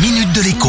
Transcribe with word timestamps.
minute 0.00 0.32
de 0.32 0.42
l'écho. 0.42 0.68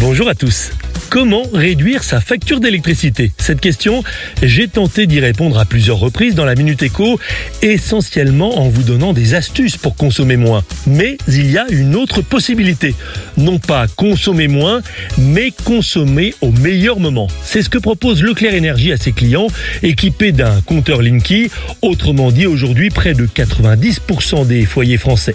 Bonjour 0.00 0.28
à 0.28 0.34
tous. 0.34 0.70
Comment 1.08 1.44
réduire 1.52 2.02
sa 2.02 2.20
facture 2.20 2.58
d'électricité? 2.58 3.30
Cette 3.38 3.60
question, 3.60 4.02
j'ai 4.42 4.66
tenté 4.66 5.06
d'y 5.06 5.20
répondre 5.20 5.58
à 5.58 5.64
plusieurs 5.64 5.98
reprises 5.98 6.34
dans 6.34 6.44
la 6.44 6.56
Minute 6.56 6.82
Éco, 6.82 7.20
essentiellement 7.62 8.58
en 8.58 8.68
vous 8.68 8.82
donnant 8.82 9.12
des 9.12 9.34
astuces 9.34 9.76
pour 9.76 9.94
consommer 9.96 10.36
moins. 10.36 10.64
Mais 10.86 11.16
il 11.28 11.50
y 11.50 11.58
a 11.58 11.66
une 11.70 11.94
autre 11.94 12.22
possibilité. 12.22 12.94
Non 13.36 13.58
pas 13.58 13.86
consommer 13.86 14.48
moins, 14.48 14.82
mais 15.16 15.52
consommer 15.64 16.34
au 16.40 16.50
meilleur 16.50 16.98
moment. 16.98 17.28
C'est 17.42 17.62
ce 17.62 17.70
que 17.70 17.78
propose 17.78 18.22
Leclerc 18.22 18.54
Énergie 18.54 18.92
à 18.92 18.96
ses 18.96 19.12
clients, 19.12 19.46
équipés 19.82 20.32
d'un 20.32 20.60
compteur 20.62 21.02
Linky, 21.02 21.50
autrement 21.82 22.32
dit 22.32 22.46
aujourd'hui 22.46 22.90
près 22.90 23.14
de 23.14 23.26
90% 23.26 24.46
des 24.46 24.64
foyers 24.64 24.98
français. 24.98 25.34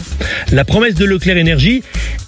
La 0.52 0.66
promesse 0.66 0.96
de 0.96 1.06
Leclerc 1.06 1.38
Énergie, 1.38 1.82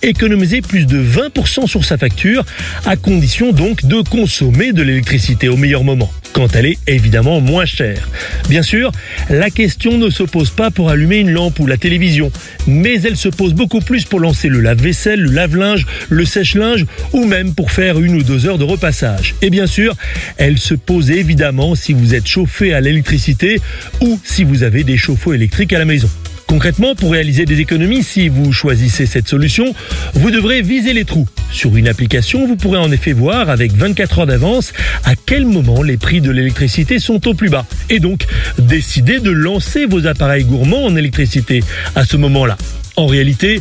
économiser 0.04 0.62
plus 0.62 0.86
de 0.86 1.02
20% 1.02 1.68
sur 1.68 1.86
sa 1.86 1.98
facture, 1.98 2.46
à 2.86 2.96
condition 2.96 3.52
donc 3.52 3.86
de 3.86 4.02
consommer 4.02 4.74
de 4.74 4.84
l'électricité 4.84 5.50
au 5.50 5.58
meilleur 5.58 5.84
moment, 5.84 6.12
quand 6.34 6.56
elle 6.56 6.66
est 6.66 6.78
évidemment 6.88 7.42
moins 7.42 7.66
chère. 7.66 8.10
Bien 8.50 8.62
sûr, 8.62 8.92
la 9.30 9.50
question 9.50 9.98
ne 9.98 10.10
se 10.10 10.24
pose 10.24 10.52
pas 10.52 10.72
pour 10.72 10.90
allumer 10.90 11.18
une 11.18 11.32
lampe 11.32 11.60
ou 11.60 11.66
la 11.66 11.78
télévision, 11.78 12.32
mais 12.68 13.02
elle 13.02 13.18
se 13.18 13.30
pose 13.30 13.54
beaucoup 13.54 13.80
plus 13.80 14.06
pour 14.06 14.20
lancer 14.20 14.50
le 14.50 14.60
lave-vaisselle, 14.60 15.22
le 15.22 15.32
lave-linge, 15.32 15.86
le 16.10 16.26
sèche-linge 16.26 16.86
ou 17.14 17.26
même 17.26 17.54
pour 17.54 17.72
faire 17.72 18.00
une 18.00 18.16
ou 18.16 18.24
deux 18.24 18.46
heures 18.46 18.58
de 18.58 18.64
repassage. 18.64 19.36
Et 19.42 19.50
bien 19.50 19.68
sûr, 19.68 19.96
elle 20.38 20.58
se 20.58 20.74
pose 20.74 21.12
évidemment 21.12 21.76
si 21.76 21.94
vous 21.94 22.14
êtes 22.14 22.28
chauffé 22.28 22.74
à 22.74 22.82
l'électricité 22.82 23.62
ou 24.02 24.20
si 24.24 24.44
vous 24.44 24.64
avez 24.64 24.84
des 24.84 24.98
chauffe-eau 24.98 25.34
électriques 25.34 25.74
à 25.74 25.80
la 25.80 25.86
maison. 25.86 26.10
Concrètement, 26.54 26.94
pour 26.94 27.14
réaliser 27.14 27.46
des 27.46 27.62
économies, 27.62 28.04
si 28.04 28.28
vous 28.30 28.52
choisissez 28.52 29.08
cette 29.08 29.28
solution, 29.28 29.74
vous 30.14 30.30
devrez 30.30 30.62
viser 30.62 30.94
les 30.94 31.04
trous. 31.04 31.28
Sur 31.52 31.76
une 31.76 31.88
application, 31.88 32.46
vous 32.46 32.58
pourrez 32.58 32.78
en 32.78 32.92
effet 32.92 33.12
voir 33.12 33.50
avec 33.50 33.74
24 33.74 34.20
heures 34.20 34.28
d'avance 34.28 34.72
à 35.04 35.16
quel 35.16 35.48
moment 35.48 35.82
les 35.82 35.98
prix 35.98 36.22
de 36.22 36.30
l'électricité 36.30 37.00
sont 37.00 37.28
au 37.28 37.34
plus 37.34 37.50
bas. 37.50 37.66
Et 37.90 38.00
donc, 38.00 38.28
décider 38.60 39.20
de 39.20 39.32
lancer 39.32 39.88
vos 39.88 40.06
appareils 40.06 40.44
gourmands 40.44 40.86
en 40.86 40.96
électricité 40.96 41.64
à 41.96 42.06
ce 42.06 42.18
moment-là. 42.18 42.56
En 42.96 43.08
réalité, 43.08 43.60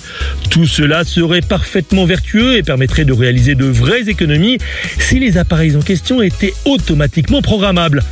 tout 0.51 0.67
cela 0.67 1.05
serait 1.05 1.41
parfaitement 1.41 2.05
vertueux 2.05 2.59
et 2.59 2.63
permettrait 2.63 3.07
de 3.07 3.15
réaliser 3.15 3.55
de 3.55 3.65
vraies 3.65 4.11
économies 4.11 4.59
si 4.99 5.19
les 5.19 5.39
appareils 5.39 5.75
en 5.77 5.81
question 5.81 6.21
étaient 6.21 6.53
automatiquement 6.67 7.41
programmables. 7.41 8.03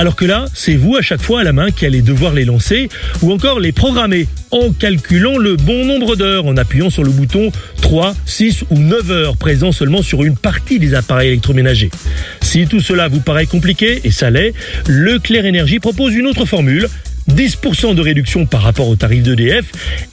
Alors 0.00 0.16
que 0.16 0.24
là, 0.24 0.46
c'est 0.54 0.76
vous 0.76 0.96
à 0.96 1.02
chaque 1.02 1.20
fois 1.20 1.42
à 1.42 1.44
la 1.44 1.52
main 1.52 1.70
qui 1.70 1.84
allez 1.84 2.00
devoir 2.00 2.32
les 2.32 2.46
lancer 2.46 2.88
ou 3.20 3.32
encore 3.32 3.60
les 3.60 3.70
programmer 3.70 4.28
en 4.50 4.72
calculant 4.72 5.36
le 5.36 5.56
bon 5.56 5.84
nombre 5.84 6.16
d'heures 6.16 6.46
en 6.46 6.56
appuyant 6.56 6.88
sur 6.88 7.04
le 7.04 7.10
bouton 7.10 7.52
3, 7.82 8.14
6 8.24 8.64
ou 8.70 8.78
9 8.78 9.10
heures 9.10 9.36
présent 9.36 9.72
seulement 9.72 10.00
sur 10.00 10.24
une 10.24 10.38
partie 10.38 10.78
des 10.78 10.94
appareils 10.94 11.28
électroménagers. 11.28 11.90
Si 12.40 12.66
tout 12.66 12.80
cela 12.80 13.08
vous 13.08 13.20
paraît 13.20 13.44
compliqué, 13.44 14.00
et 14.04 14.10
ça 14.10 14.30
l'est, 14.30 14.54
Leclerc 14.88 15.44
Énergie 15.44 15.80
propose 15.80 16.14
une 16.14 16.26
autre 16.26 16.46
formule 16.46 16.88
10% 17.28 17.94
de 17.94 18.00
réduction 18.00 18.46
par 18.46 18.62
rapport 18.62 18.88
au 18.88 18.96
tarif 18.96 19.22
d'EDF 19.22 19.66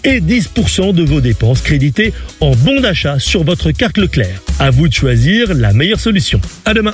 et 0.03 0.19
10% 0.19 0.93
de 0.95 1.03
vos 1.03 1.21
dépenses 1.21 1.61
créditées 1.61 2.11
en 2.41 2.51
bon 2.51 2.81
d'achat 2.81 3.19
sur 3.19 3.45
votre 3.45 3.71
carte 3.71 3.97
Leclerc. 3.97 4.41
À 4.59 4.69
vous 4.69 4.89
de 4.89 4.93
choisir 4.93 5.53
la 5.53 5.71
meilleure 5.71 6.01
solution. 6.01 6.41
À 6.65 6.73
demain. 6.73 6.93